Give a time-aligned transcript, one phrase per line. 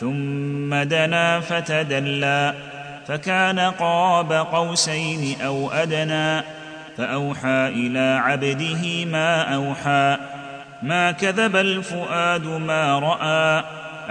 [0.00, 2.54] ثم دنا فتدلى
[3.08, 6.42] فكان قاب قوسين أو أدنى
[6.96, 10.16] فأوحى إلى عبده ما أوحى
[10.82, 13.64] ما كذب الفؤاد ما رأى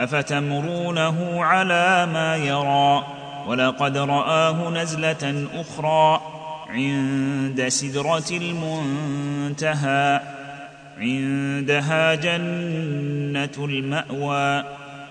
[0.03, 3.03] أفتمرونه على ما يرى
[3.47, 6.21] ولقد رآه نزلة أخرى
[6.69, 10.21] عند سدرة المنتهى
[10.97, 14.63] عندها جنة المأوى.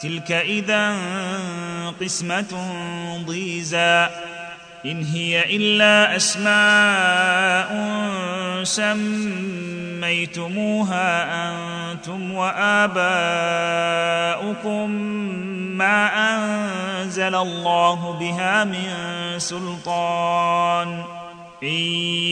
[0.00, 0.96] تلك إذا
[2.00, 2.72] قسمة
[3.26, 4.08] ضيزى.
[4.86, 7.68] إن هي إلا أسماء
[8.62, 11.08] سميتموها
[11.92, 12.90] أنتم وآباؤكم
[15.78, 18.88] ما أنزل الله بها من
[19.38, 21.04] سلطان.
[21.62, 21.78] إن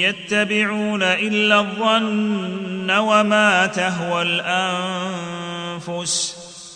[0.07, 6.36] يتبعون إلا الظن وما تهوى الأنفس.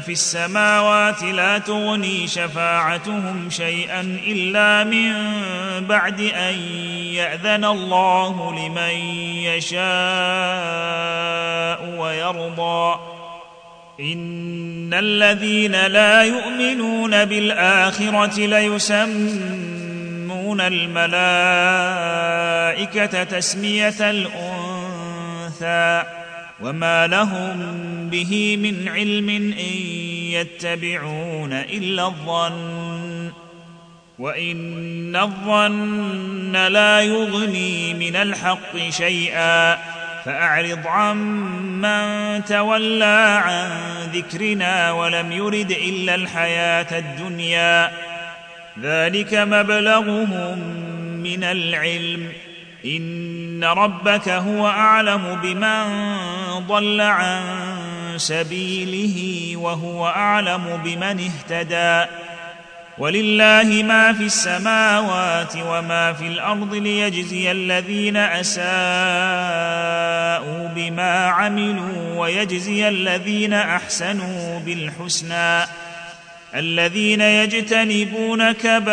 [0.00, 5.14] في السماوات لا تغني شفاعتهم شيئا إلا من
[5.86, 6.54] بعد أن
[7.14, 8.94] يأذن الله لمن
[9.44, 9.80] يشاء
[11.98, 13.00] ويرضى.
[14.00, 19.04] إن الذين لا يؤمنون بالآخرة ليسمون
[20.60, 21.04] الملائكة
[23.24, 26.02] تسمية الأنثى.
[26.64, 27.56] وما لهم
[28.10, 29.76] به من علم ان
[30.32, 33.30] يتبعون الا الظن
[34.18, 39.78] وان الظن لا يغني من الحق شيئا
[40.24, 43.70] فاعرض عمن تولى عن
[44.14, 47.92] ذكرنا ولم يرد الا الحياة الدنيا
[48.80, 50.58] ذلك مبلغهم
[51.22, 52.32] من العلم
[52.84, 57.42] ان ربك هو اعلم بمن ضل عن
[58.16, 62.10] سبيله وهو أعلم بمن اهتدى.
[62.98, 68.64] ولله ما في السماوات وما في الأرض ليجزي الذين أساءوا
[70.68, 75.66] بما عملوا ويجزي الذين أحسنوا بالحسنى.
[76.54, 78.84] الذين يجتنبون كبائر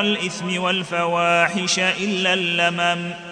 [0.00, 3.31] الإثم والفواحش إلا اللمم.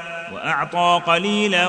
[0.33, 1.67] وأعطى قليلا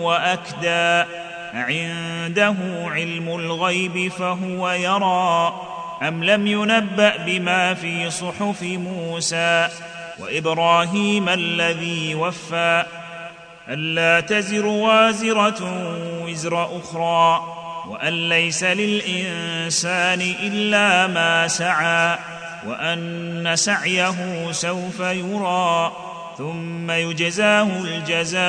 [0.00, 1.10] واكدى
[1.54, 2.54] عنده
[2.86, 5.60] علم الغيب فهو يرى.
[6.02, 9.68] أم لم ينبأ بما في صحف موسى
[10.18, 12.84] وإبراهيم الذي وفى؟
[13.68, 15.58] الا تزر وازرة
[16.24, 17.44] وزر أخرى
[17.88, 22.18] وأن ليس للإنسان إلا ما سعى
[22.66, 25.92] وأن سعيه سوف يرى.
[26.40, 28.40] ثم يجزاه الجزاء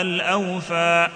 [0.00, 1.08] الأوفى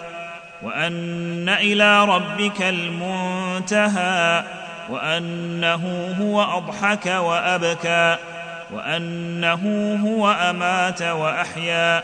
[0.62, 4.44] وأن إلى ربك المنتهى
[4.90, 8.16] وأنه هو أضحك وأبكى
[8.72, 12.02] وأنه هو أمات وأحيا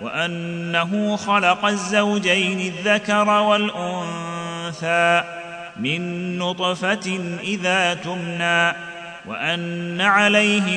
[0.00, 5.22] وأنه خلق الزوجين الذكر والأنثى
[5.76, 8.76] من نطفة إذا تمنى
[9.26, 10.76] وأن عليه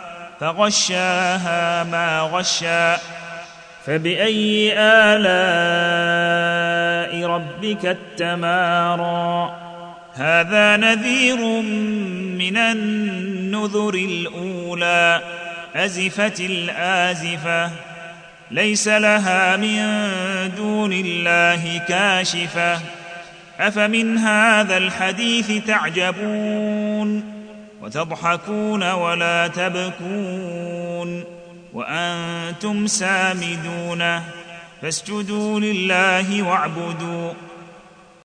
[0.41, 3.01] فغشاها ما غشى
[3.85, 5.21] فبأي آلاء
[7.29, 9.55] ربك التمارى؟
[10.15, 11.37] هذا نذير
[12.37, 15.21] من النذر الأولى.
[15.75, 17.71] أزفت الآزفة.
[18.51, 20.01] ليس لها من
[20.57, 22.79] دون الله كاشفة.
[23.59, 27.30] أفمن هذا الحديث تعجبون؟
[27.91, 31.23] وتضحكون ولا تبكون
[31.73, 34.21] وأنتم سامدون
[34.81, 37.33] فاسجدوا لله واعبدوا